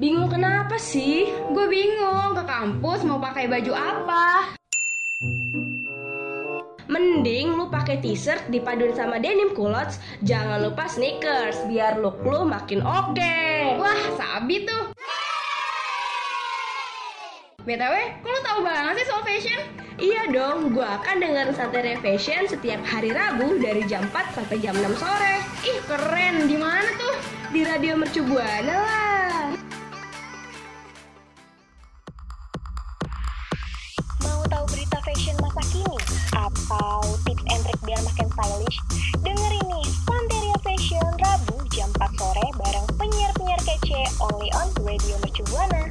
[0.00, 1.28] Bingung kenapa sih?
[1.52, 4.56] Gue bingung ke kampus mau pakai baju apa.
[6.88, 12.80] Mending lu pakai t-shirt dipaduin sama denim culottes, jangan lupa sneakers biar look lu makin
[12.80, 13.44] oke.
[13.76, 14.96] Wah, sabi tuh.
[17.68, 17.94] BTW,
[18.24, 19.60] kok lu tahu banget sih soal fashion?
[20.00, 24.72] Iya dong, gua akan dengerin Santai Fashion setiap hari Rabu dari jam 4 sampai jam
[24.72, 25.44] 6 sore.
[25.68, 26.48] Ih, keren.
[26.48, 27.20] Di mana tuh?
[27.52, 29.19] Di Radio Mercu Buana lah.
[36.50, 38.78] Atau tips and trick biar makin stylish?
[39.22, 45.42] Dengerin nih, Santeria Fashion Rabu jam 4 sore bareng penyiar-penyiar kece only on Radio Mercu
[45.50, 45.90] Buana.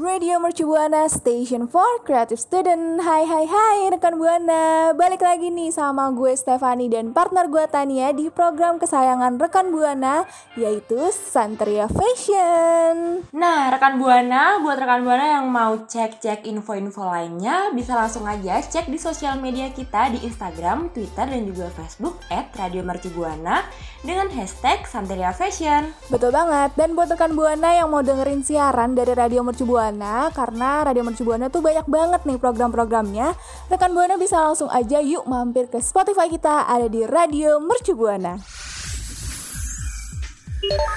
[0.00, 3.04] Radio Mercu Buana Station for Creative Student.
[3.04, 4.96] Hai hai hai rekan Buana.
[4.96, 10.24] Balik lagi nih sama gue Stefani dan partner gue Tania Di program kesayangan rekan Buana
[10.56, 13.28] Yaitu Santria Fashion.
[13.36, 18.88] Nah, rekan Buana, buat rekan Buana yang mau cek-cek info-info lainnya, bisa langsung aja cek
[18.88, 23.68] di sosial media kita di Instagram, Twitter, dan juga Facebook at Radio Mercubuana
[24.00, 25.92] dengan hashtag Santeria Fashion.
[26.08, 26.72] Betul banget.
[26.72, 29.89] Dan buat rekan Buana yang mau dengerin siaran dari Radio Mercu Buana
[30.30, 33.34] Karena Radio Mercu Buana tuh banyak banget nih program-programnya
[33.66, 38.38] Rekan Buana bisa langsung aja yuk mampir ke Spotify kita Ada di Radio Mercu Buana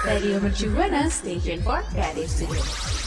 [0.03, 3.02] Radio Mercu Buana Station for Creative Studio.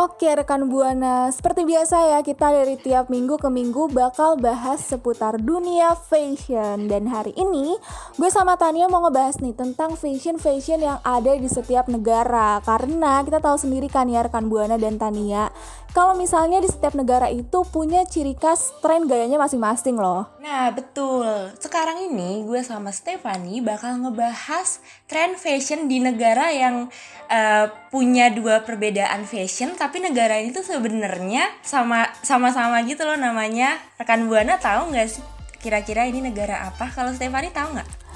[0.00, 5.36] Oke rekan Buana, seperti biasa ya kita dari tiap minggu ke minggu bakal bahas seputar
[5.36, 6.88] dunia fashion.
[6.88, 7.76] Dan hari ini
[8.16, 12.64] gue sama Tania mau ngebahas nih tentang fashion-fashion yang ada di setiap negara.
[12.64, 15.52] Karena kita tahu sendiri kan ya rekan Buana dan Tania
[15.90, 21.50] Kalau misalnya di setiap negara itu punya ciri khas tren gayanya masing-masing loh Nah, betul.
[21.56, 26.90] Sekarang ini gue sama Stefani bakal ngebahas tren fashion di negara yang
[27.30, 33.78] eh, punya dua perbedaan fashion, tapi negara ini tuh sebenarnya sama sama-sama gitu loh namanya.
[33.96, 35.22] Rekan Buana tahu nggak sih
[35.60, 36.88] kira-kira ini negara apa?
[36.92, 38.09] Kalau Stefani tahu nggak?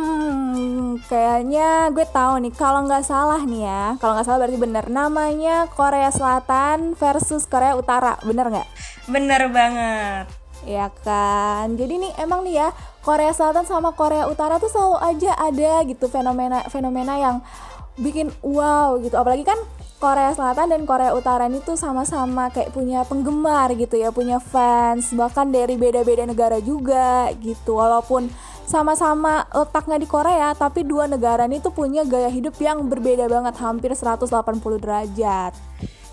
[0.00, 2.52] Hmm, kayaknya gue tahu nih.
[2.56, 4.84] Kalau nggak salah nih ya, kalau nggak salah berarti bener.
[4.88, 8.68] Namanya Korea Selatan versus Korea Utara, bener nggak?
[9.12, 10.24] Bener banget.
[10.64, 11.76] Ya kan.
[11.76, 12.68] Jadi nih emang nih ya
[13.04, 17.44] Korea Selatan sama Korea Utara tuh selalu aja ada gitu fenomena fenomena yang
[18.00, 19.20] bikin wow gitu.
[19.20, 19.60] Apalagi kan
[20.00, 25.12] Korea Selatan dan Korea Utara ini tuh sama-sama kayak punya penggemar gitu ya, punya fans
[25.12, 27.76] bahkan dari beda-beda negara juga gitu.
[27.76, 28.32] Walaupun
[28.64, 33.60] sama-sama letaknya di Korea, tapi dua negara ini tuh punya gaya hidup yang berbeda banget,
[33.60, 34.24] hampir 180
[34.80, 35.52] derajat.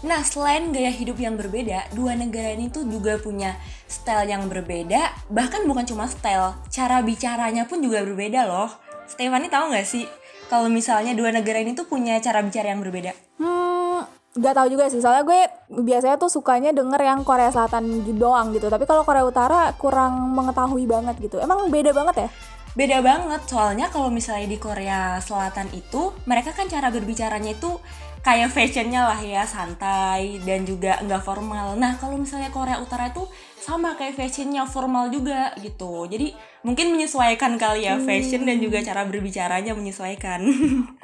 [0.03, 3.55] Nah, selain gaya hidup yang berbeda, dua negara ini tuh juga punya
[3.87, 5.31] style yang berbeda.
[5.31, 8.67] Bahkan bukan cuma style, cara bicaranya pun juga berbeda loh.
[9.07, 10.03] Stefani tahu nggak sih
[10.47, 13.11] kalau misalnya dua negara ini tuh punya cara bicara yang berbeda?
[13.39, 14.07] Hmm,
[14.39, 15.03] gak tahu juga sih.
[15.03, 15.41] Soalnya gue
[15.83, 18.71] biasanya tuh sukanya denger yang Korea Selatan doang gitu.
[18.71, 21.37] Tapi kalau Korea Utara kurang mengetahui banget gitu.
[21.37, 22.29] Emang beda banget ya?
[22.77, 27.81] Beda banget, soalnya kalau misalnya di Korea Selatan itu, mereka kan cara berbicaranya itu
[28.27, 31.79] kayak fashionnya lah ya, santai dan juga nggak formal.
[31.79, 33.23] Nah, kalau misalnya Korea Utara itu
[33.55, 36.03] sama kayak fashionnya formal juga gitu.
[36.11, 36.35] Jadi
[36.67, 40.43] mungkin menyesuaikan kali ya fashion dan juga cara berbicaranya menyesuaikan.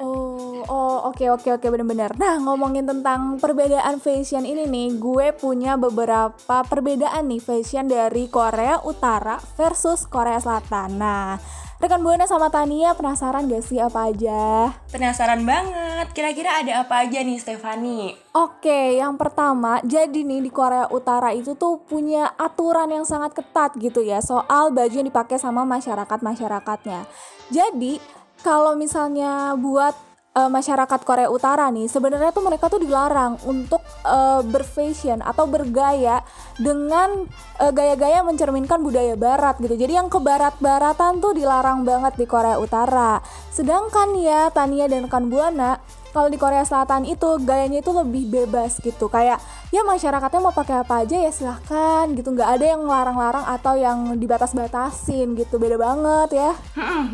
[0.04, 2.12] Oh, oh oke oke oke bener-bener.
[2.16, 8.80] Nah ngomongin tentang perbedaan fashion ini nih, gue punya beberapa perbedaan nih fashion dari Korea
[8.84, 11.00] Utara versus Korea Selatan.
[11.00, 11.36] Nah,
[11.82, 14.70] rekan buana sama Tania penasaran gak sih apa aja?
[14.90, 18.14] Penasaran banget, kira-kira ada apa aja nih Stefani?
[18.34, 23.74] Oke, yang pertama, jadi nih di Korea Utara itu tuh punya aturan yang sangat ketat
[23.80, 27.06] gitu ya soal baju yang dipakai sama masyarakat-masyarakatnya.
[27.50, 27.98] Jadi,
[28.44, 29.96] kalau misalnya buat
[30.34, 36.20] eh, masyarakat Korea Utara nih, sebenarnya tuh mereka tuh dilarang untuk eh, berfashion atau bergaya
[36.58, 37.30] dengan
[37.62, 39.78] eh, gaya-gaya mencerminkan budaya barat gitu.
[39.78, 43.22] Jadi yang ke barat-baratan tuh dilarang banget di Korea Utara.
[43.54, 45.78] Sedangkan ya Tania dan rekan Buana
[46.14, 49.42] kalau di Korea Selatan itu gayanya itu lebih bebas gitu kayak
[49.74, 54.14] ya masyarakatnya mau pakai apa aja ya silahkan gitu nggak ada yang larang-larang atau yang
[54.14, 56.50] dibatas-batasin gitu beda banget ya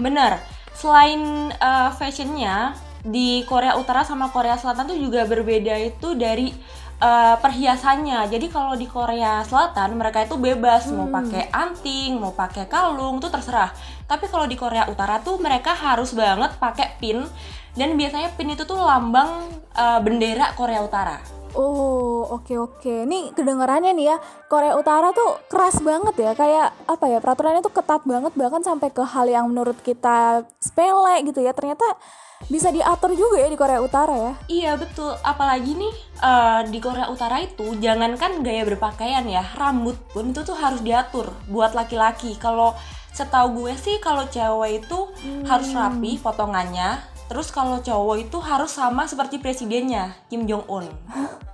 [0.05, 0.45] bener.
[0.77, 6.53] Selain uh, fashionnya di Korea Utara sama Korea Selatan tuh juga berbeda itu dari
[7.01, 8.29] uh, perhiasannya.
[8.29, 13.33] Jadi kalau di Korea Selatan mereka itu bebas mau pakai anting, mau pakai kalung tuh
[13.33, 13.73] terserah.
[14.05, 17.25] Tapi kalau di Korea Utara tuh mereka harus banget pakai pin
[17.75, 21.41] dan biasanya pin itu tuh lambang uh, bendera Korea Utara.
[21.51, 23.11] Oh, oke oke.
[23.11, 26.33] Nih kedengarannya nih ya, Korea Utara tuh keras banget ya.
[26.39, 27.19] Kayak apa ya?
[27.19, 31.51] Peraturannya tuh ketat banget bahkan sampai ke hal yang menurut kita sepele gitu ya.
[31.51, 31.83] Ternyata
[32.49, 34.33] bisa diatur juga ya di Korea Utara ya.
[34.49, 40.33] Iya betul, apalagi nih eh, di Korea Utara itu jangankan gaya berpakaian ya, rambut pun
[40.33, 42.39] itu tuh harus diatur buat laki-laki.
[42.41, 42.73] Kalau
[43.13, 44.99] setahu gue sih kalau cewek itu
[45.45, 50.87] harus rapi potongannya, terus kalau cowok itu harus sama seperti presidennya Kim Jong Un.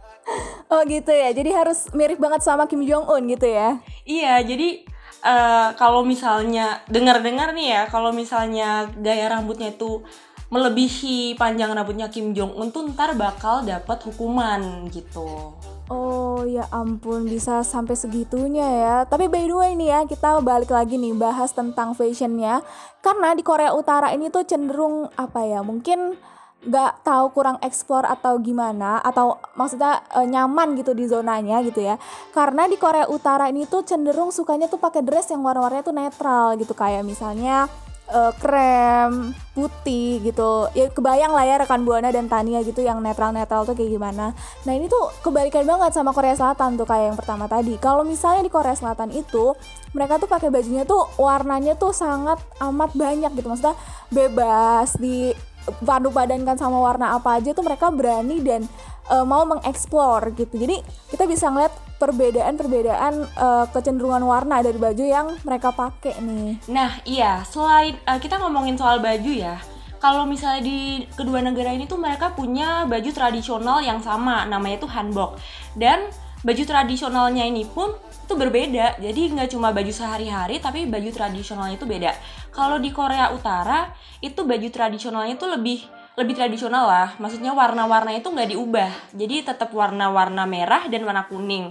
[0.67, 1.31] Oh gitu ya.
[1.31, 3.79] Jadi harus mirip banget sama Kim Jong Un gitu ya.
[4.03, 4.83] Iya, jadi
[5.23, 10.03] eh, kalau misalnya dengar-dengar nih ya, kalau misalnya gaya rambutnya itu
[10.47, 15.59] melebihi panjang rambutnya Kim Jong Un tuh ntar bakal dapat hukuman gitu.
[15.87, 18.97] Oh ya ampun bisa sampai segitunya ya.
[19.07, 22.63] Tapi by the way nih ya kita balik lagi nih bahas tentang fashionnya.
[23.03, 26.19] Karena di Korea Utara ini tuh cenderung apa ya mungkin
[26.67, 31.95] nggak tahu kurang eksplor atau gimana atau maksudnya e, nyaman gitu di zonanya gitu ya.
[32.35, 36.59] Karena di Korea Utara ini tuh cenderung sukanya tuh pakai dress yang warna-warnanya tuh netral
[36.59, 37.71] gitu kayak misalnya
[38.11, 40.69] eh, krem putih gitu.
[40.77, 44.37] Ya kebayang lah ya rekan buana dan Tania gitu yang netral netral tuh kayak gimana.
[44.69, 47.75] Nah ini tuh kebalikan banget sama Korea Selatan tuh kayak yang pertama tadi.
[47.81, 49.57] Kalau misalnya di Korea Selatan itu
[49.97, 53.49] mereka tuh pakai bajunya tuh warnanya tuh sangat amat banyak gitu.
[53.49, 53.77] Maksudnya
[54.13, 55.33] bebas di
[55.83, 58.63] padu padankan sama warna apa aja tuh mereka berani dan
[59.11, 60.55] eh, mau mengeksplor gitu.
[60.55, 60.79] Jadi
[61.11, 67.43] kita bisa ngeliat perbedaan-perbedaan eh, kecenderungan warna dari baju yang mereka pakai nih Nah, iya,
[67.49, 69.57] selain eh, kita ngomongin soal baju ya.
[69.97, 74.93] Kalau misalnya di kedua negara ini tuh mereka punya baju tradisional yang sama, namanya tuh
[74.93, 75.41] hanbok.
[75.73, 76.13] Dan
[76.45, 79.01] baju tradisionalnya ini pun itu berbeda.
[79.01, 82.13] Jadi nggak cuma baju sehari-hari, tapi baju tradisionalnya itu beda.
[82.53, 83.91] Kalau di Korea Utara
[84.21, 87.09] itu baju tradisionalnya tuh lebih lebih tradisional lah.
[87.21, 88.91] Maksudnya warna-warnanya itu nggak diubah.
[89.13, 91.71] Jadi tetap warna-warna merah dan warna kuning.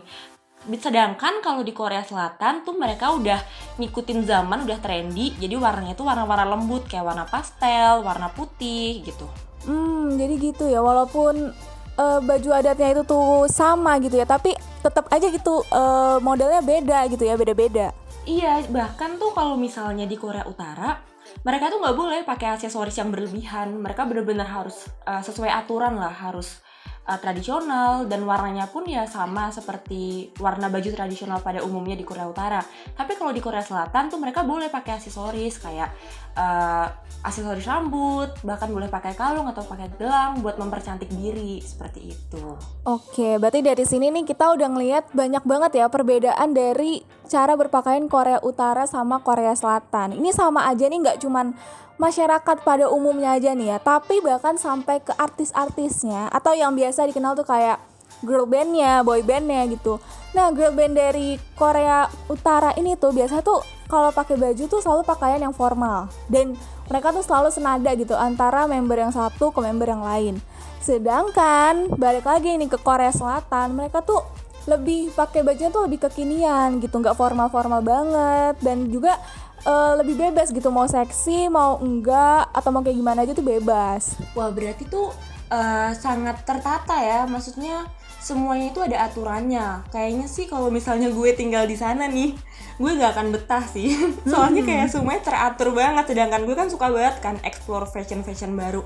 [0.66, 3.38] Sedangkan kalau di Korea Selatan tuh mereka udah
[3.78, 5.34] ngikutin zaman, udah trendy.
[5.38, 9.26] Jadi warnanya tuh warna-warna lembut kayak warna pastel, warna putih gitu.
[9.66, 10.82] Hmm, jadi gitu ya.
[10.82, 11.54] Walaupun
[11.98, 17.10] eh, baju adatnya itu tuh sama gitu ya, tapi tetap aja gitu eh, modelnya beda
[17.14, 17.94] gitu ya, beda-beda.
[18.26, 20.98] Iya, bahkan tuh kalau misalnya di Korea Utara,
[21.44, 23.76] mereka tuh nggak boleh pakai aksesoris yang berlebihan.
[23.82, 26.64] Mereka bener-bener harus uh, sesuai aturan lah, harus
[27.06, 32.26] uh, tradisional dan warnanya pun ya sama seperti warna baju tradisional pada umumnya di Korea
[32.30, 32.62] Utara.
[32.98, 35.90] Tapi kalau di Korea Selatan tuh mereka boleh pakai aksesoris kayak
[36.36, 36.88] uh,
[37.26, 42.44] aksesoris rambut, bahkan boleh pakai kalung atau pakai gelang buat mempercantik diri seperti itu.
[42.86, 48.06] Oke, berarti dari sini nih kita udah ngelihat banyak banget ya perbedaan dari cara berpakaian
[48.06, 50.14] Korea Utara sama Korea Selatan.
[50.14, 51.58] Ini sama aja nih nggak cuman
[51.98, 57.34] masyarakat pada umumnya aja nih ya, tapi bahkan sampai ke artis-artisnya atau yang biasa dikenal
[57.34, 57.82] tuh kayak
[58.22, 59.98] girl bandnya, boy bandnya gitu.
[60.36, 65.06] Nah, girl band dari Korea Utara ini tuh biasa tuh kalau pakai baju tuh selalu
[65.06, 66.58] pakaian yang formal dan
[66.90, 70.36] mereka tuh selalu senada gitu antara member yang satu ke member yang lain.
[70.82, 74.22] Sedangkan balik lagi nih ke Korea Selatan, mereka tuh
[74.66, 79.18] lebih pakai bajunya tuh lebih kekinian gitu, nggak formal-formal banget dan juga
[79.66, 84.18] eh, lebih bebas gitu mau seksi mau enggak atau mau kayak gimana aja tuh bebas.
[84.38, 85.14] Wah berarti tuh
[85.54, 87.86] eh, sangat tertata ya, maksudnya
[88.26, 89.86] semuanya itu ada aturannya.
[89.94, 92.34] Kayaknya sih kalau misalnya gue tinggal di sana nih,
[92.76, 93.96] gue gak akan betah sih.
[94.32, 96.12] Soalnya kayak semuanya teratur banget.
[96.12, 98.84] Sedangkan gue kan suka banget kan explore fashion-fashion baru.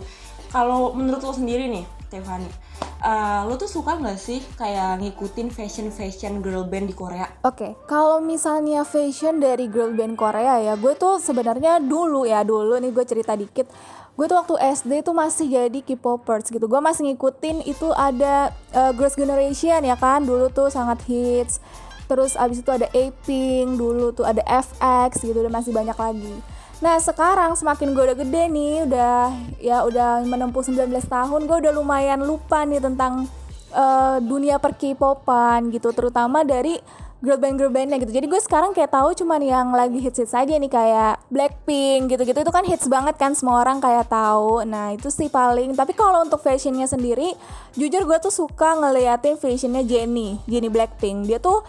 [0.50, 2.50] Kalau menurut lo sendiri nih, Tiffany,
[3.06, 7.30] eh, lo tuh suka nggak sih kayak ngikutin fashion-fashion girl band di Korea?
[7.46, 12.82] Oke, kalau misalnya fashion dari girl band Korea ya, gue tuh sebenarnya dulu ya dulu
[12.82, 13.70] nih gue cerita dikit.
[14.18, 16.66] Gue tuh waktu SD tuh masih jadi K-popers gitu.
[16.66, 21.62] Gue masih ngikutin itu ada uh, Girls Generation ya kan, dulu tuh sangat hits.
[22.10, 26.36] Terus abis itu ada A-Pink, dulu tuh ada FX gitu, dan masih banyak lagi.
[26.82, 29.20] Nah sekarang semakin gue udah gede nih, udah
[29.62, 33.30] ya udah menempuh 19 tahun, gue udah lumayan lupa nih tentang
[33.70, 36.82] eh, dunia per K-popan gitu, terutama dari
[37.20, 38.16] girl band girl bandnya gitu.
[38.16, 42.40] Jadi gue sekarang kayak tahu cuman yang lagi hits hits aja nih kayak Blackpink gitu-gitu
[42.48, 44.64] itu kan hits banget kan semua orang kayak tahu.
[44.64, 45.76] Nah itu sih paling.
[45.76, 47.36] Tapi kalau untuk fashionnya sendiri,
[47.76, 51.28] jujur gue tuh suka ngeliatin fashionnya Jennie, Jennie Blackpink.
[51.28, 51.60] Dia tuh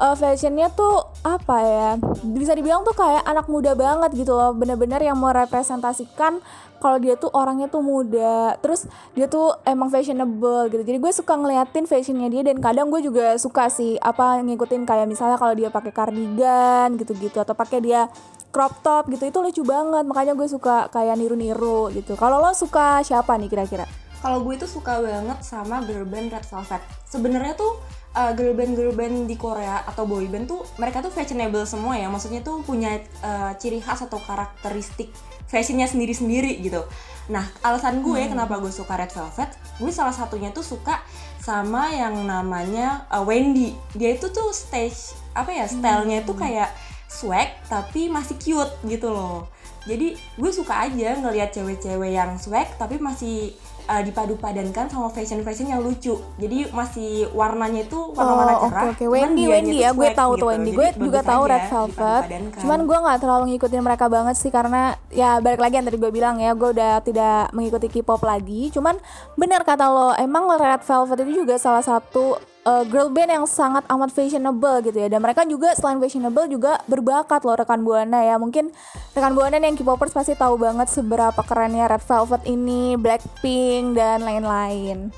[0.00, 1.88] eh, fashionnya tuh apa ya?
[2.24, 4.56] Bisa dibilang tuh kayak anak muda banget gitu loh.
[4.56, 6.40] Bener-bener yang merepresentasikan
[6.80, 8.56] kalau dia tuh orangnya tuh muda.
[8.64, 10.82] Terus dia tuh emang fashionable gitu.
[10.82, 15.06] Jadi gue suka ngeliatin fashionnya dia dan kadang gue juga suka sih apa ngikutin kayak
[15.06, 18.08] misalnya kalau dia pakai cardigan gitu-gitu atau pakai dia
[18.50, 20.08] crop top gitu itu lucu banget.
[20.08, 22.16] Makanya gue suka kayak niru-niru gitu.
[22.16, 23.84] Kalau lo suka siapa nih kira-kira?
[24.20, 26.82] Kalau gue tuh suka banget sama girl band Red Velvet.
[27.08, 27.80] Sebenarnya tuh
[28.16, 31.98] uh, girl band girl band di Korea atau boy band tuh mereka tuh fashionable semua
[31.98, 32.06] ya.
[32.10, 35.10] Maksudnya tuh punya uh, ciri khas atau karakteristik
[35.50, 36.86] fashionnya sendiri-sendiri gitu.
[37.30, 38.34] Nah, alasan gue hmm.
[38.34, 40.98] kenapa gue suka Red Velvet, gue salah satunya tuh suka
[41.38, 43.74] sama yang namanya uh, Wendy.
[43.94, 46.34] Dia itu tuh stage apa ya, stylenya hmm.
[46.38, 46.70] kayak
[47.10, 49.50] swag tapi masih cute gitu loh
[49.82, 53.58] jadi gue suka aja ngelihat cewek-cewek yang swag tapi masih
[53.90, 56.14] uh, dipadu-padankan sama fashion-fashion yang lucu.
[56.38, 58.82] Jadi masih warnanya itu warna-warna oh, cerah.
[58.94, 59.14] Okay, oke.
[59.18, 60.40] Wendy Wendy ya, gue tahu gitu.
[60.46, 60.70] tuh Wendy.
[60.70, 62.22] Gue juga tahu Red Velvet.
[62.62, 66.12] Cuman gue nggak terlalu ngikutin mereka banget sih karena ya balik lagi yang tadi gue
[66.14, 68.70] bilang ya, gue udah tidak mengikuti K-pop lagi.
[68.70, 68.94] Cuman
[69.34, 73.84] benar kata lo, emang Red Velvet itu juga salah satu uh, girl band yang sangat
[73.88, 75.08] amat fashionable gitu ya.
[75.08, 78.36] Dan mereka juga selain fashionable juga berbakat loh rekan buana ya.
[78.36, 78.72] Mungkin
[79.16, 85.12] rekan buana yang K-popers pasti tahu banget seberapa kerennya Red Velvet ini Blackpink dan lain-lain.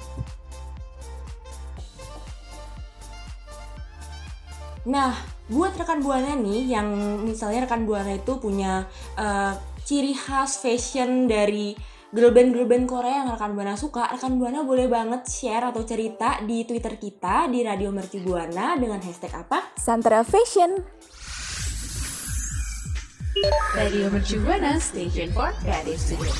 [4.83, 5.15] Nah,
[5.47, 6.89] buat rekan buana nih yang
[7.23, 9.55] misalnya rekan buana itu punya uh,
[9.87, 11.79] ciri khas fashion dari
[12.13, 15.81] girl band girl band Korea yang rekan buana suka, rekan buana boleh banget share atau
[15.81, 19.73] cerita di Twitter kita di Radio Merci Buana dengan hashtag apa?
[19.81, 20.77] Santra Fashion.
[23.73, 26.37] Radio Merci Buana, station for creative studio.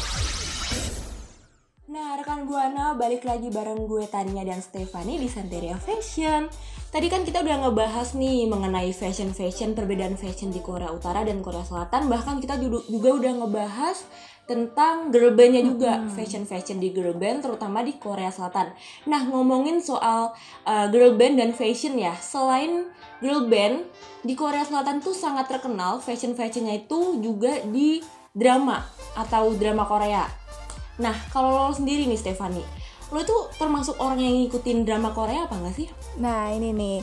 [1.89, 6.53] Nah, rekan Buana balik lagi bareng gue Tania dan Stefani di Santeria Fashion.
[6.93, 11.65] Tadi kan kita udah ngebahas nih mengenai fashion-fashion, perbedaan fashion di Korea Utara dan Korea
[11.65, 12.13] Selatan.
[12.13, 14.05] Bahkan kita juga udah ngebahas
[14.43, 16.19] tentang girl bandnya juga hmm.
[16.19, 18.75] fashion fashion di girl band terutama di Korea Selatan.
[19.07, 20.35] Nah ngomongin soal
[20.67, 22.91] uh, girl band dan fashion ya, selain
[23.23, 23.87] girl band
[24.27, 28.03] di Korea Selatan tuh sangat terkenal fashion fashionnya itu juga di
[28.35, 28.83] drama
[29.15, 30.27] atau drama Korea.
[30.99, 32.61] Nah kalau lo sendiri nih Stefani,
[33.15, 35.89] lo itu termasuk orang yang ngikutin drama Korea apa enggak sih?
[36.19, 36.97] Nah ini nih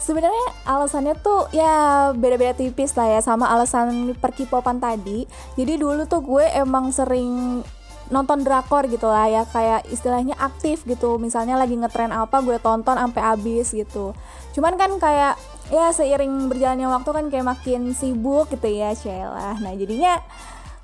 [0.00, 5.28] sebenarnya alasannya tuh ya beda-beda tipis lah ya sama alasan perkipopan tadi.
[5.54, 7.60] Jadi dulu tuh gue emang sering
[8.10, 11.20] nonton drakor gitu lah ya kayak istilahnya aktif gitu.
[11.20, 14.16] Misalnya lagi ngetren apa gue tonton sampai habis gitu.
[14.56, 15.38] Cuman kan kayak
[15.70, 20.18] ya seiring berjalannya waktu kan kayak makin sibuk gitu ya Sheila nah jadinya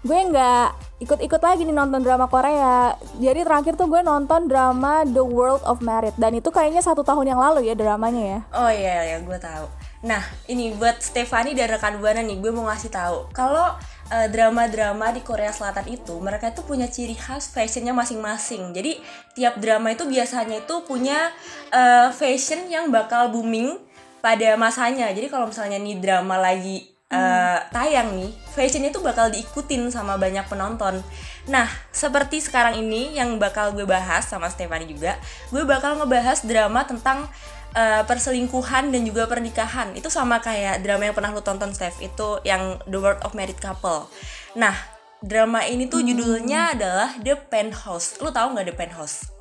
[0.05, 2.97] gue nggak ikut-ikut lagi nih nonton drama Korea.
[3.21, 7.37] Jadi terakhir tuh gue nonton drama The World of Merit dan itu kayaknya satu tahun
[7.37, 8.41] yang lalu ya dramanya ya.
[8.57, 9.67] Oh iya ya gue tahu.
[10.05, 13.77] Nah ini buat Stefani dan rekan buana nih gue mau ngasih tahu kalau
[14.13, 18.73] uh, drama-drama di Korea Selatan itu mereka itu punya ciri khas fashionnya masing-masing.
[18.73, 18.97] Jadi
[19.37, 21.29] tiap drama itu biasanya itu punya
[21.77, 23.77] uh, fashion yang bakal booming
[24.25, 25.13] pada masanya.
[25.13, 30.47] Jadi kalau misalnya nih drama lagi uh, tayang nih, fashionnya tuh bakal diikutin sama banyak
[30.51, 31.03] penonton.
[31.47, 35.15] Nah, seperti sekarang ini yang bakal gue bahas sama Stefani juga,
[35.55, 37.31] gue bakal ngebahas drama tentang
[37.77, 39.95] uh, perselingkuhan dan juga pernikahan.
[39.95, 43.63] Itu sama kayak drama yang pernah lu tonton, Steph, itu yang The World of Married
[43.63, 44.11] Couple.
[44.59, 44.75] Nah,
[45.23, 46.75] drama ini tuh judulnya hmm.
[46.81, 48.19] adalah The Penthouse.
[48.19, 49.36] Lu tahu nggak The Penthouse?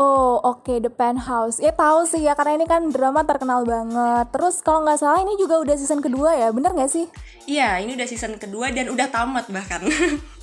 [0.00, 1.60] Oh oke okay, The Penthouse.
[1.60, 4.32] Ya tahu sih ya karena ini kan drama terkenal banget.
[4.32, 7.04] Terus kalau nggak salah ini juga udah season kedua ya bener nggak sih?
[7.44, 9.84] Iya ini udah season kedua dan udah tamat bahkan.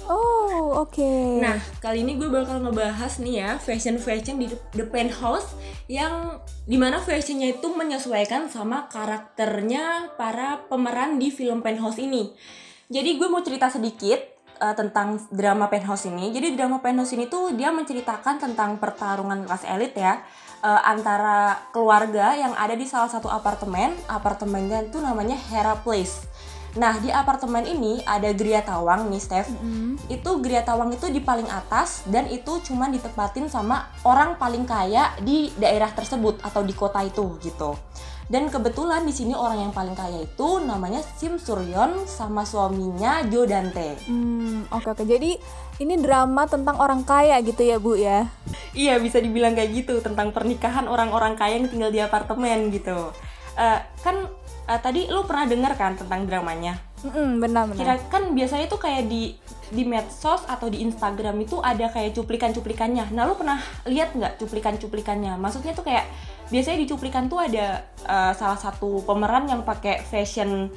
[0.08, 0.96] Oh oke.
[0.96, 1.44] Okay.
[1.44, 5.52] Nah kali ini gue bakal ngebahas nih ya fashion-fashion di The Penthouse
[5.92, 12.32] Yang di mana fashionnya itu menyesuaikan sama karakternya para pemeran di film Penthouse ini.
[12.88, 16.34] Jadi gue mau cerita sedikit uh, tentang drama penthouse ini.
[16.34, 20.22] Jadi drama penthouse ini tuh dia menceritakan tentang pertarungan kelas elit ya
[20.62, 23.94] uh, antara keluarga yang ada di salah satu apartemen.
[24.10, 26.26] Apartemennya itu namanya Hera Place.
[26.78, 29.50] Nah di apartemen ini ada Gria Tawang nih Steph.
[29.50, 29.92] Mm -hmm.
[30.14, 35.18] Itu Gria Tawang itu di paling atas dan itu cuma ditempatin sama orang paling kaya
[35.22, 37.74] di daerah tersebut atau di kota itu gitu.
[38.28, 43.48] Dan kebetulan di sini orang yang paling kaya itu namanya Sim Suryon sama suaminya Jo
[43.48, 43.96] Dante.
[44.04, 45.00] Hmm, oke okay, oke.
[45.00, 45.06] Okay.
[45.16, 45.32] Jadi
[45.80, 48.28] ini drama tentang orang kaya gitu ya, Bu ya?
[48.76, 53.16] Iya, bisa dibilang kayak gitu tentang pernikahan orang-orang kaya yang tinggal di apartemen gitu.
[53.56, 54.28] Uh, kan
[54.68, 56.78] uh, tadi lu pernah dengar kan tentang dramanya?
[57.08, 57.80] Mm benar benar.
[57.80, 59.40] Kira kan biasanya tuh kayak di
[59.72, 63.12] di medsos atau di Instagram itu ada kayak cuplikan-cuplikannya.
[63.12, 65.36] Nah, lu pernah lihat nggak cuplikan-cuplikannya?
[65.36, 66.08] Maksudnya tuh kayak
[66.48, 70.72] biasanya di cuplikan tuh ada uh, salah satu pemeran yang pakai fashion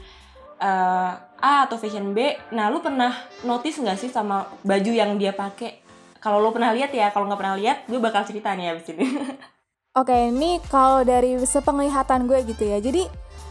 [0.61, 2.37] uh, A atau fashion B.
[2.53, 3.11] Nah, lu pernah
[3.43, 5.81] notice nggak sih sama baju yang dia pakai?
[6.21, 9.09] Kalau lu pernah lihat ya, kalau nggak pernah lihat, gue bakal cerita nih abis ini.
[10.01, 12.79] Oke, ini kalau dari sepenglihatan gue gitu ya.
[12.79, 13.09] Jadi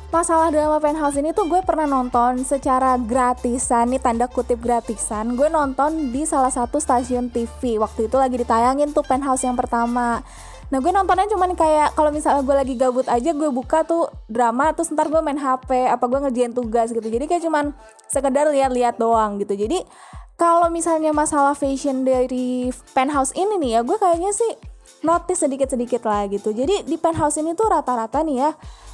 [0.09, 5.45] masalah drama penthouse ini tuh gue pernah nonton secara gratisan nih tanda kutip gratisan gue
[5.53, 10.25] nonton di salah satu stasiun TV waktu itu lagi ditayangin tuh penthouse yang pertama
[10.69, 14.69] nah gue nontonnya cuman kayak kalau misalnya gue lagi gabut aja gue buka tuh drama
[14.69, 17.05] terus ntar gue main HP apa gue ngerjain tugas gitu.
[17.09, 17.73] Jadi kayak cuman
[18.05, 19.57] sekedar lihat-lihat doang gitu.
[19.57, 19.81] Jadi
[20.39, 24.51] kalau misalnya masalah fashion dari penthouse ini nih ya gue kayaknya sih
[25.01, 26.53] notice sedikit-sedikit lah gitu.
[26.53, 28.49] Jadi di penthouse ini tuh rata-rata nih ya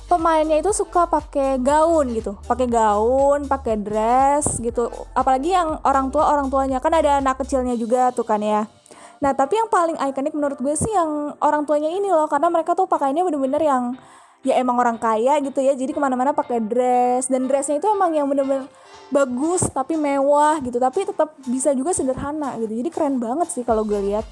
[0.05, 2.37] pemainnya itu suka pakai gaun gitu.
[2.47, 4.89] Pakai gaun pakai dress gitu.
[5.11, 6.79] Apalagi yang orang tua orang tuanya.
[6.79, 8.65] Kan ada anak kecilnya juga tuh kan ya
[9.25, 12.77] nah tapi yang paling ikonik menurut gue sih yang orang tuanya ini loh karena mereka
[12.77, 13.97] tuh pakainya bener-bener yang
[14.45, 18.13] ya emang orang kaya gitu ya jadi ke mana-mana pakai dress dan dressnya itu emang
[18.13, 18.69] yang bener-bener
[19.09, 23.81] bagus tapi mewah gitu tapi tetap bisa juga sederhana gitu jadi keren banget sih kalau
[23.81, 24.29] gue lihat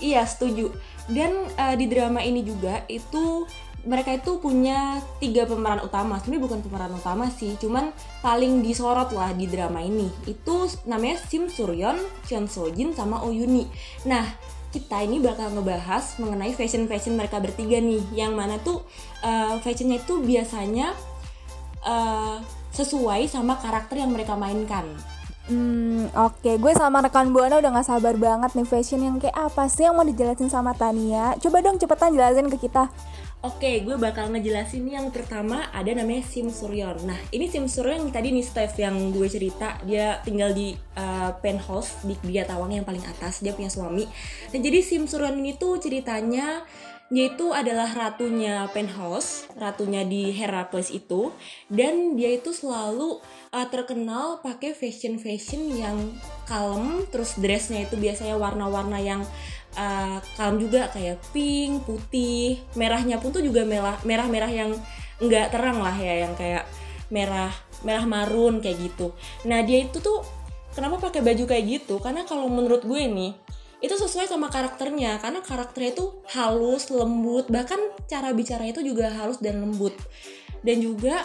[0.00, 0.72] Iya setuju.
[1.06, 3.44] Dan uh, di drama ini juga itu
[3.84, 6.20] mereka itu punya tiga pemeran utama.
[6.20, 10.08] Sebenarnya bukan pemeran utama sih, cuman paling disorot lah di drama ini.
[10.28, 11.96] Itu namanya Sim Suryon,
[12.28, 13.64] Cheon So Jin, sama Oh Yuni.
[14.04, 14.24] Nah,
[14.70, 18.86] kita ini bakal ngebahas mengenai fashion fashion mereka bertiga nih, yang mana tuh
[19.24, 20.94] uh, fashionnya itu biasanya
[21.82, 22.38] uh,
[22.70, 24.86] sesuai sama karakter yang mereka mainkan.
[25.50, 26.62] Hmm, oke.
[26.62, 29.98] Gue sama rekan Buana udah gak sabar banget nih fashion yang kayak apa sih yang
[29.98, 31.34] mau dijelasin sama Tania.
[31.42, 32.86] Coba dong cepetan jelasin ke kita.
[33.40, 37.08] Oke, gue bakal ngejelasin yang pertama ada namanya Sim Suryon.
[37.08, 41.32] Nah, ini Sim Suryon yang tadi nih Steph yang gue cerita, dia tinggal di uh,
[41.40, 44.04] penthouse di Dia Tawang yang paling atas, dia punya suami.
[44.52, 46.68] Nah, jadi Sim Suryon ini tuh ceritanya
[47.08, 51.32] dia itu adalah ratunya penthouse, ratunya di Heracles itu,
[51.72, 53.24] dan dia itu selalu
[53.56, 55.96] uh, terkenal pakai fashion fashion yang
[56.44, 59.24] kalem, terus dressnya itu biasanya warna-warna yang
[59.76, 60.18] uh,
[60.58, 64.70] juga kayak pink, putih, merahnya pun tuh juga merah merah-merah yang
[65.20, 66.64] nggak terang lah ya, yang kayak
[67.10, 69.12] merah merah marun kayak gitu.
[69.46, 70.22] Nah dia itu tuh
[70.74, 71.98] kenapa pakai baju kayak gitu?
[71.98, 73.32] Karena kalau menurut gue nih
[73.80, 79.40] itu sesuai sama karakternya karena karakternya itu halus lembut bahkan cara bicaranya itu juga halus
[79.40, 79.96] dan lembut
[80.60, 81.24] dan juga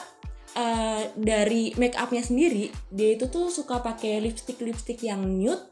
[0.56, 5.68] uh, dari make upnya sendiri dia itu tuh suka pakai lipstick lipstick yang nude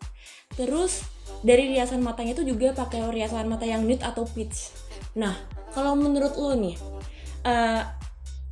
[0.59, 1.07] terus
[1.43, 4.71] dari riasan matanya itu juga pakai riasan mata yang nude atau peach.
[5.19, 5.35] Nah
[5.75, 6.79] kalau menurut lo nih
[7.43, 7.81] uh,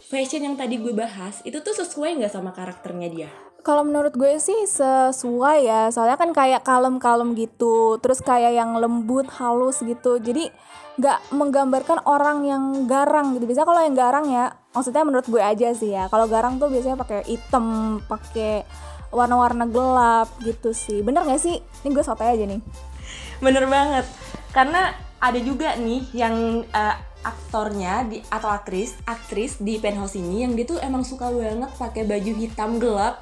[0.02, 3.30] fashion yang tadi gue bahas itu tuh sesuai nggak sama karakternya dia?
[3.62, 9.30] Kalau menurut gue sih sesuai ya soalnya kan kayak kalem-kalem gitu terus kayak yang lembut
[9.38, 10.18] halus gitu.
[10.20, 10.50] Jadi
[11.00, 13.48] nggak menggambarkan orang yang garang gitu.
[13.48, 16.10] Bisa kalau yang garang ya maksudnya menurut gue aja sih ya.
[16.10, 18.66] Kalau garang tuh biasanya pakai hitam pakai
[19.12, 21.04] warna-warna gelap gitu sih.
[21.06, 21.60] Bener gak sih?
[21.84, 22.62] Ini gue sotoy aja nih.
[23.44, 24.06] Bener banget.
[24.56, 30.58] Karena ada juga nih yang uh, aktornya di atau aktris aktris di penthouse ini yang
[30.58, 33.22] dia tuh emang suka banget pakai baju hitam gelap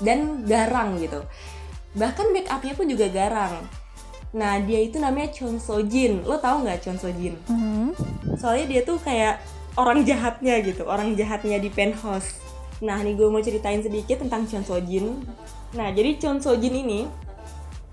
[0.00, 1.20] dan garang gitu.
[1.94, 3.60] Bahkan make upnya pun juga garang.
[4.34, 6.26] Nah dia itu namanya Chon So Jin.
[6.26, 7.38] Lo tau nggak Chon So Jin?
[7.46, 7.86] Mm-hmm.
[8.34, 9.38] soalnya dia tuh kayak
[9.78, 12.43] orang jahatnya gitu orang jahatnya di penthouse
[12.84, 15.24] nah nih gue mau ceritain sedikit tentang Chon So Jin.
[15.72, 17.08] Nah jadi Chon So Jin ini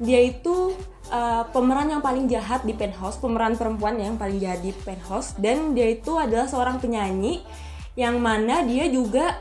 [0.03, 0.75] dia itu
[1.07, 5.71] uh, pemeran yang paling jahat di penthouse pemeran perempuan yang paling jahat di penthouse dan
[5.71, 7.39] dia itu adalah seorang penyanyi
[7.95, 9.39] yang mana dia juga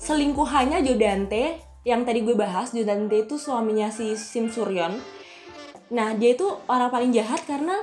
[0.00, 4.96] selingkuhannya Jodante yang tadi gue bahas Jodante itu suaminya si Sim Suryon.
[5.92, 7.74] Nah dia itu orang paling jahat karena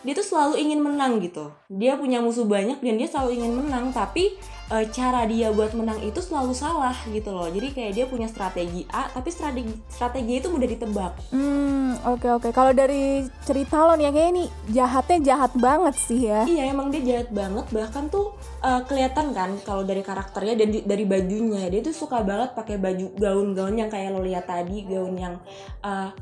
[0.00, 1.52] dia tuh selalu ingin menang gitu.
[1.68, 4.38] Dia punya musuh banyak dan dia selalu ingin menang tapi
[4.70, 7.50] e, cara dia buat menang itu selalu salah gitu loh.
[7.50, 11.12] Jadi kayak dia punya strategi A tapi strategi strategi itu mudah ditebak.
[11.34, 12.42] Hmm oke okay, oke.
[12.48, 12.52] Okay.
[12.54, 16.46] kalau dari cerita lo nih ya, kayak ini jahatnya jahat banget sih ya.
[16.46, 17.66] Iya emang dia jahat banget.
[17.74, 21.66] Bahkan tuh uh, kelihatan kan kalau dari karakternya dan di, dari bajunya.
[21.68, 25.34] Dia tuh suka banget pakai baju gaun-gaun yang kayak lo lihat tadi gaun yang
[25.82, 26.14] uh,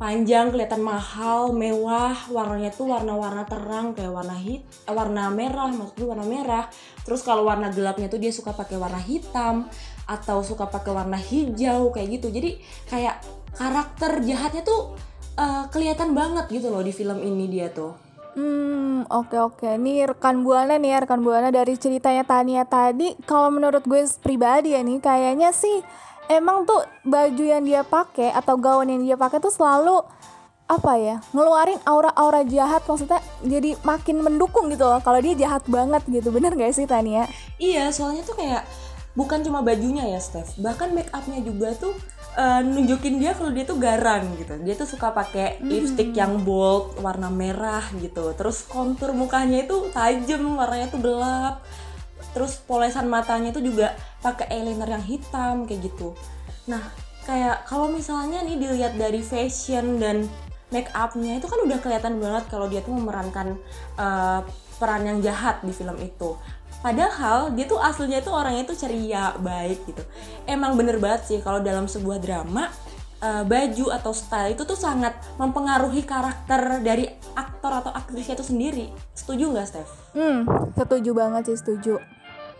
[0.00, 6.08] panjang kelihatan mahal mewah warnanya tuh warna-warna terang kayak warna hit eh, warna merah maksudnya
[6.08, 6.64] warna merah
[7.04, 9.68] terus kalau warna gelapnya tuh dia suka pakai warna hitam
[10.08, 12.56] atau suka pakai warna hijau kayak gitu jadi
[12.88, 13.20] kayak
[13.52, 14.96] karakter jahatnya tuh
[15.36, 19.58] uh, kelihatan banget gitu loh di film ini dia tuh Hmm, oke okay, oke.
[19.58, 19.74] Okay.
[19.74, 24.86] Nih rekan buana nih, rekan buana dari ceritanya Tania tadi, kalau menurut gue pribadi ya
[24.86, 25.82] nih, kayaknya sih
[26.30, 29.98] emang tuh baju yang dia pakai atau gaun yang dia pakai tuh selalu
[30.70, 36.06] apa ya ngeluarin aura-aura jahat maksudnya jadi makin mendukung gitu loh kalau dia jahat banget
[36.06, 36.30] gitu.
[36.30, 37.26] Bener gak sih Tania?
[37.58, 38.62] Iya soalnya tuh kayak
[39.18, 40.54] bukan cuma bajunya ya Steph.
[40.62, 41.90] Bahkan make upnya juga tuh
[42.38, 44.54] uh, nunjukin dia kalau dia tuh garang gitu.
[44.62, 45.66] Dia tuh suka pakai mm.
[45.66, 48.30] lipstick yang bold warna merah gitu.
[48.38, 51.66] Terus kontur mukanya itu tajam warnanya tuh gelap
[52.32, 56.14] terus polesan matanya itu juga pakai eyeliner yang hitam kayak gitu
[56.68, 56.80] nah
[57.26, 60.26] kayak kalau misalnya nih dilihat dari fashion dan
[60.70, 63.58] make upnya itu kan udah kelihatan banget kalau dia tuh memerankan
[63.98, 64.40] uh,
[64.78, 66.38] peran yang jahat di film itu
[66.80, 70.00] Padahal dia tuh aslinya tuh orangnya tuh ceria, baik gitu.
[70.48, 72.72] Emang bener banget sih kalau dalam sebuah drama
[73.20, 77.04] uh, baju atau style itu tuh sangat mempengaruhi karakter dari
[77.36, 78.86] aktor atau aktrisnya itu sendiri.
[79.12, 79.92] Setuju nggak, Steph?
[80.16, 82.00] Hmm, setuju banget sih, setuju.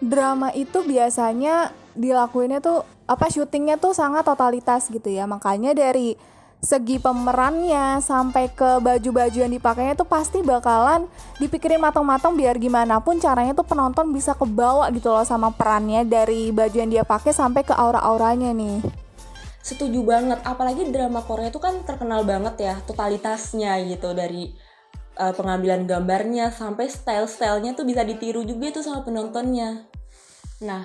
[0.00, 5.28] Drama itu biasanya dilakuinnya tuh apa syutingnya tuh sangat totalitas gitu ya.
[5.28, 6.16] Makanya dari
[6.60, 11.08] segi pemerannya sampai ke baju-baju yang dipakainya tuh pasti bakalan
[11.40, 16.52] dipikirin matang-matang biar gimana pun caranya tuh penonton bisa kebawa gitu loh sama perannya dari
[16.52, 18.84] baju yang dia pakai sampai ke aura-auranya nih.
[19.60, 24.52] Setuju banget, apalagi drama Korea itu kan terkenal banget ya totalitasnya gitu dari
[25.20, 29.89] uh, pengambilan gambarnya sampai style-stylenya tuh bisa ditiru juga tuh sama penontonnya.
[30.60, 30.84] Nah,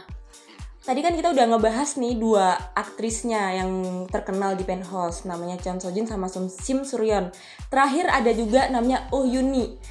[0.86, 6.06] Tadi kan kita udah ngebahas nih dua aktrisnya yang terkenal di Penthouse, namanya Chon Sojin
[6.06, 7.34] sama Sim Suryon.
[7.74, 9.82] Terakhir ada juga namanya Oh Yuni.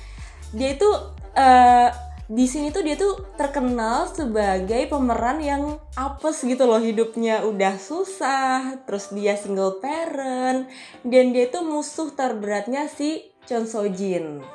[0.55, 0.87] Dia itu
[1.35, 1.91] uh,
[2.31, 8.87] di sini tuh dia tuh terkenal sebagai pemeran yang apes gitu loh hidupnya udah susah,
[8.87, 10.71] terus dia single parent,
[11.03, 14.47] dan dia tuh musuh terberatnya si Chon Sojin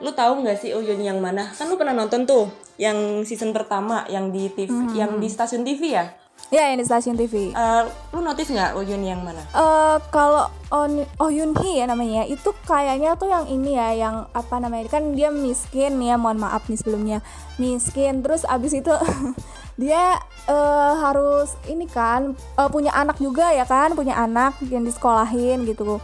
[0.00, 1.52] lu tahu nggak sih Uyun yang mana?
[1.52, 2.48] Kan lu pernah nonton tuh
[2.80, 4.96] yang season pertama yang di TV, hmm.
[4.96, 6.04] yang di stasiun TV ya?
[6.48, 7.52] Ya, yang di stasiun TV.
[7.52, 7.84] Uh,
[8.16, 9.44] lu notice nggak Uyun yang mana?
[9.52, 14.16] Uh, kalau On Oh Yun Hee ya namanya, itu kayaknya tuh yang ini ya, yang
[14.32, 14.88] apa namanya?
[14.88, 17.18] Kan dia miskin ya, mohon maaf nih sebelumnya.
[17.60, 18.90] Miskin, terus abis itu
[19.82, 25.68] dia uh, harus ini kan uh, punya anak juga ya kan, punya anak yang disekolahin
[25.68, 26.00] gitu.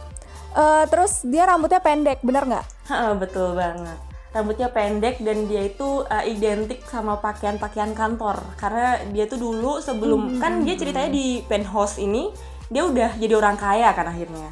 [0.55, 2.65] Uh, terus dia rambutnya pendek, bener nggak?
[3.19, 3.97] betul banget.
[4.31, 8.37] Rambutnya pendek dan dia itu uh, identik sama pakaian-pakaian kantor.
[8.59, 10.39] Karena dia tuh dulu sebelum hmm.
[10.39, 12.29] kan dia ceritanya di penthouse ini
[12.67, 14.51] dia udah jadi orang kaya kan akhirnya.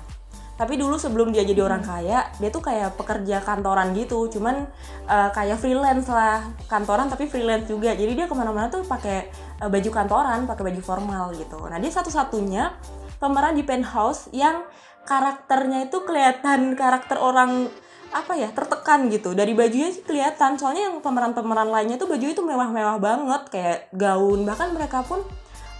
[0.55, 4.31] Tapi dulu sebelum dia jadi orang kaya dia tuh kayak pekerja kantoran gitu.
[4.31, 4.63] Cuman
[5.05, 6.47] uh, kayak freelance lah.
[6.71, 7.91] Kantoran tapi freelance juga.
[7.91, 9.27] Jadi dia ke mana-mana tuh pakai
[9.59, 11.59] uh, baju kantoran pakai baju formal gitu.
[11.67, 12.71] Nah dia satu-satunya
[13.19, 14.63] pemeran di penthouse yang
[15.05, 17.69] karakternya itu kelihatan karakter orang
[18.15, 19.37] apa ya tertekan gitu.
[19.37, 24.43] Dari bajunya sih kelihatan soalnya yang pemeran-pemeran lainnya tuh baju itu mewah-mewah banget kayak gaun.
[24.43, 25.23] Bahkan mereka pun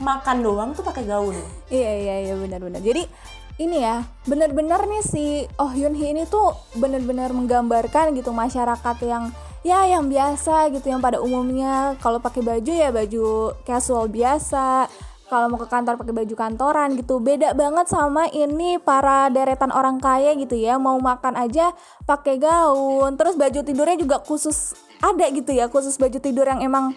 [0.04, 1.36] makan doang tuh pakai gaun.
[1.72, 2.84] Iya iya iya benar-benar.
[2.84, 3.08] Jadi
[3.56, 9.32] ini ya benar-benar nih si Oh Yun Hee ini tuh benar-benar menggambarkan gitu masyarakat yang
[9.64, 11.96] ya yang biasa gitu yang pada umumnya.
[12.04, 14.92] Kalau pakai baju ya baju casual biasa
[15.26, 19.98] kalau mau ke kantor pakai baju kantoran gitu beda banget sama ini para deretan orang
[19.98, 20.78] kaya gitu ya.
[20.78, 21.74] Mau makan aja
[22.06, 26.94] pakai gaun terus baju tidurnya juga khusus ada gitu ya khusus baju tidur yang emang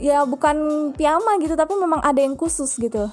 [0.00, 3.10] ya bukan piyama gitu tapi memang ada yang khusus gitu.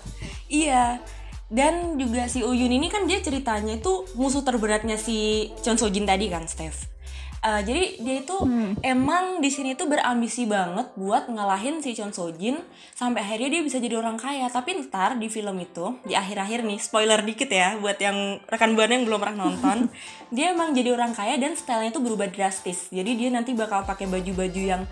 [0.50, 1.02] Iya
[1.48, 6.28] dan juga si Uyun ini kan dia ceritanya itu musuh terberatnya si Chon Sojin tadi
[6.28, 6.97] kan Steph
[7.38, 8.82] Uh, jadi dia itu hmm.
[8.82, 12.58] emang di sini tuh berambisi banget buat ngalahin si Chon Sojin
[12.97, 14.50] sampai akhirnya dia bisa jadi orang kaya.
[14.50, 18.97] Tapi ntar di film itu di akhir-akhir nih spoiler dikit ya buat yang rekan buana
[18.97, 19.86] yang belum pernah nonton,
[20.36, 22.89] dia emang jadi orang kaya dan stylenya tuh berubah drastis.
[22.89, 24.84] Jadi dia nanti bakal pakai baju-baju yang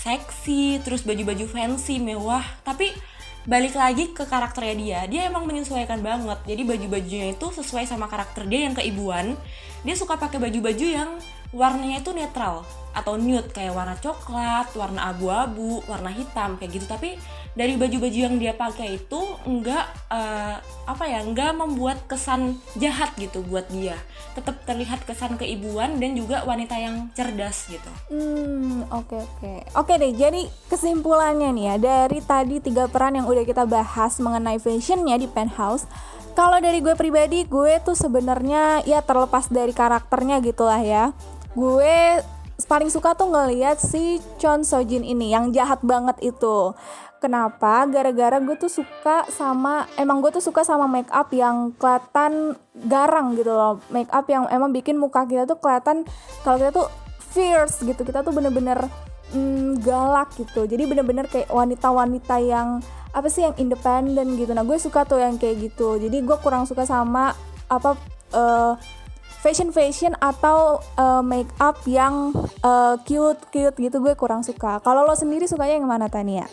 [0.00, 2.42] seksi, terus baju-baju fancy, mewah.
[2.64, 2.88] Tapi
[3.44, 6.40] balik lagi ke karakternya dia, dia emang menyesuaikan banget.
[6.48, 9.36] Jadi baju-bajunya itu sesuai sama karakter dia yang keibuan.
[9.84, 11.10] Dia suka pakai baju-baju yang
[11.50, 16.86] warnanya itu netral atau nude kayak warna coklat, warna abu-abu, warna hitam kayak gitu.
[16.90, 17.14] Tapi
[17.54, 23.46] dari baju-baju yang dia pakai itu enggak uh, apa ya, enggak membuat kesan jahat gitu
[23.46, 23.94] buat dia.
[24.34, 27.90] Tetap terlihat kesan keibuan dan juga wanita yang cerdas gitu.
[28.10, 29.38] Hmm, oke okay, oke.
[29.38, 29.58] Okay.
[29.74, 34.18] Oke okay deh, jadi kesimpulannya nih ya dari tadi tiga peran yang udah kita bahas
[34.18, 35.86] mengenai fashionnya di Penthouse
[36.34, 41.10] kalau dari gue pribadi gue tuh sebenarnya ya terlepas dari karakternya gitulah ya
[41.54, 42.22] gue
[42.68, 46.76] paling suka tuh ngeliat si Chon Sojin ini yang jahat banget itu
[47.20, 47.84] Kenapa?
[47.84, 52.56] Gara-gara gue tuh suka sama emang gue tuh suka sama make up yang kelihatan
[52.88, 53.76] garang gitu loh.
[53.92, 56.08] Make up yang emang bikin muka kita tuh kelihatan
[56.40, 56.88] kalau kita tuh
[57.36, 58.08] fierce gitu.
[58.08, 58.88] Kita tuh bener-bener
[59.36, 60.64] mm, galak gitu.
[60.64, 62.80] Jadi bener-bener kayak wanita-wanita yang
[63.12, 64.56] apa sih yang independen gitu.
[64.56, 66.00] Nah, gue suka tuh yang kayak gitu.
[66.00, 67.36] Jadi gue kurang suka sama
[67.68, 68.00] apa
[68.32, 68.80] uh,
[69.40, 74.78] fashion fashion atau uh, make up yang uh, cute cute gitu gue kurang suka.
[74.84, 76.46] Kalau lo sendiri sukanya yang mana Tania?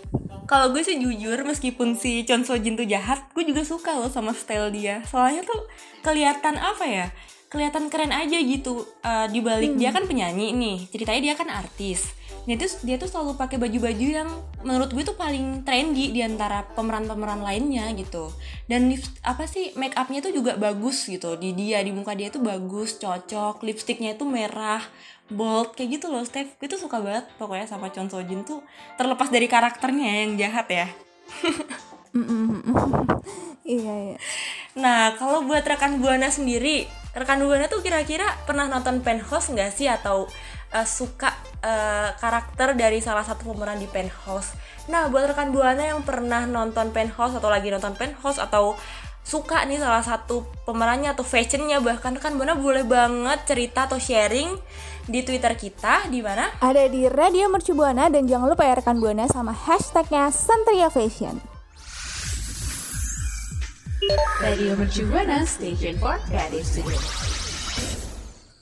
[0.47, 4.07] Kalau gue sih jujur meskipun si Chon So Jin tuh jahat, gue juga suka loh
[4.07, 5.03] sama style dia.
[5.03, 5.67] Soalnya tuh
[6.07, 7.07] kelihatan apa ya?
[7.47, 12.11] kelihatan keren aja gitu uh, di balik dia kan penyanyi nih ceritanya dia kan artis
[12.47, 14.29] dia tuh dia tuh selalu pakai baju-baju yang
[14.63, 18.31] menurut gue tuh paling trendy di antara pemeran-pemeran lainnya gitu.
[18.71, 21.35] Dan lip- apa sih make upnya tuh juga bagus gitu.
[21.35, 23.59] Di dia di muka dia tuh bagus cocok.
[23.67, 24.79] Lipstiknya itu merah
[25.27, 26.55] bold kayak gitu loh Steph.
[26.55, 28.63] Gue tuh suka banget pokoknya sama Chon So Jin tuh
[28.95, 30.87] terlepas dari karakternya yang jahat ya.
[33.67, 34.17] Iya iya.
[34.79, 39.91] Nah, kalau buat rekan Buana sendiri, rekan Buana tuh kira-kira pernah nonton Penthouse nggak sih?
[39.91, 40.31] Atau
[40.73, 44.55] uh, suka uh, karakter dari salah satu pemeran di Penthouse?
[44.87, 48.79] Nah, buat rekan Buana yang pernah nonton Penthouse atau lagi nonton Penthouse atau
[49.27, 54.55] suka nih salah satu pemerannya atau fashionnya bahkan rekan Buana boleh banget cerita atau sharing
[55.03, 59.03] di Twitter kita di mana ada di Radio Mercu Buana dan jangan lupa ya rekan
[59.03, 61.43] Buana sama hashtagnya Santria Fashion.
[64.39, 67.46] Radio Mercu Buana Station for Creative Studio.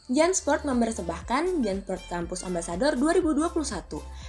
[0.05, 3.57] Jansport mempersembahkan Jansport Campus Ambassador 2021.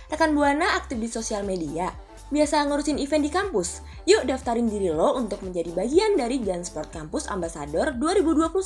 [0.09, 1.93] Rekan Buana aktif di sosial media.
[2.33, 3.85] Biasa ngurusin event di kampus.
[4.09, 8.57] Yuk daftarin diri lo untuk menjadi bagian dari Jansport Campus Ambassador 2021.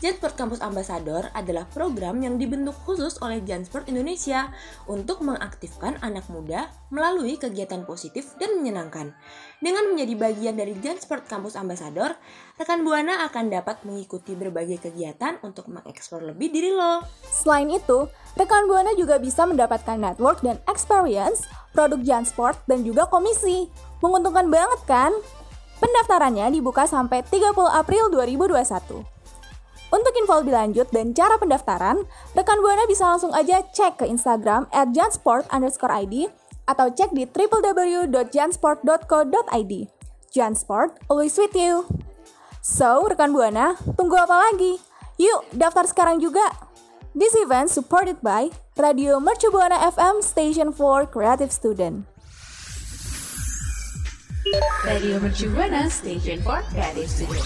[0.00, 4.48] Jansport Campus Ambassador adalah program yang dibentuk khusus oleh Jansport Indonesia
[4.88, 9.12] untuk mengaktifkan anak muda melalui kegiatan positif dan menyenangkan.
[9.60, 12.16] Dengan menjadi bagian dari Jansport Campus Ambassador,
[12.56, 17.04] rekan Buana akan dapat mengikuti berbagai kegiatan untuk mengeksplor lebih diri lo.
[17.28, 18.08] Selain itu,
[18.40, 21.44] rekan Buana juga bisa mendapatkan network dan experience,
[21.76, 23.68] produk Jansport, dan juga komisi.
[24.00, 25.12] Menguntungkan banget kan?
[25.76, 29.19] Pendaftarannya dibuka sampai 30 April 2021.
[29.90, 32.06] Untuk info lebih lanjut dan cara pendaftaran,
[32.38, 36.30] rekan Buana bisa langsung aja cek ke Instagram at jansport underscore ID
[36.70, 39.72] atau cek di www.jansport.co.id.
[40.30, 41.90] Jansport, always with you.
[42.62, 44.78] So, rekan Buana, tunggu apa lagi?
[45.18, 46.70] Yuk, daftar sekarang juga.
[47.10, 52.06] This event supported by Radio Mercu Buana FM Station for Creative Student.
[54.86, 57.42] Radio Mercu Buana Station for Creative Studio.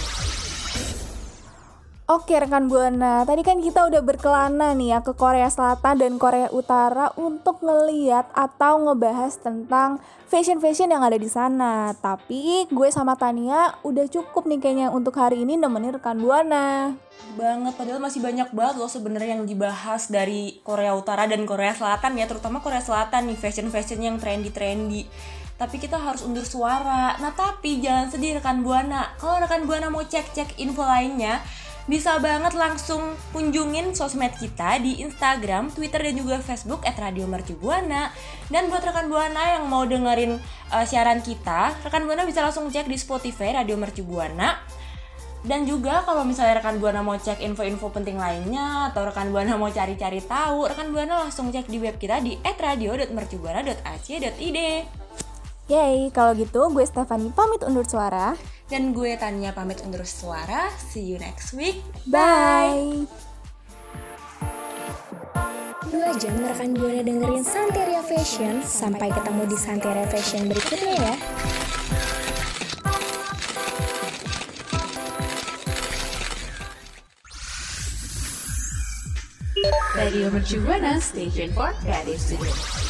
[2.04, 6.52] Oke rekan Buana, tadi kan kita udah berkelana nih ya ke Korea Selatan dan Korea
[6.52, 9.96] Utara untuk ngeliat atau ngebahas tentang
[10.28, 11.96] fashion-fashion yang ada di sana.
[11.96, 16.92] Tapi gue sama Tania udah cukup nih kayaknya untuk hari ini nemenin rekan Buana.
[17.40, 22.20] banget padahal masih banyak banget loh sebenarnya yang dibahas dari Korea Utara dan Korea Selatan
[22.20, 25.08] ya terutama Korea Selatan nih fashion fashion yang trendy trendy
[25.54, 30.02] tapi kita harus undur suara nah tapi jangan sedih rekan buana kalau rekan buana mau
[30.02, 31.40] cek cek info lainnya
[31.84, 37.60] bisa banget langsung kunjungin sosmed kita di Instagram, Twitter dan juga Facebook at Radio Mercu
[37.60, 38.08] Buana.
[38.48, 40.40] Dan buat rekan Buana yang mau dengerin
[40.72, 44.64] uh, siaran kita, rekan Buana bisa langsung cek di Spotify Radio Mercu Buana.
[45.44, 49.68] Dan juga kalau misalnya rekan Buana mau cek info-info penting lainnya atau rekan Buana mau
[49.68, 55.03] cari-cari tahu, rekan Buana langsung cek di web kita di @radio.mercubuana.ac.id.
[55.64, 58.36] Yeay, kalau gitu gue Stefani pamit undur suara.
[58.68, 60.68] Dan gue Tania pamit undur suara.
[60.76, 61.80] See you next week.
[62.04, 63.08] Bye.
[65.88, 68.60] Dua jam rekan Buana dengerin Santeria Fashion.
[68.60, 71.14] Sampai ketemu di Santeria Fashion berikutnya ya.
[79.96, 82.83] Radio Mercu Buana Station for Creative Studio.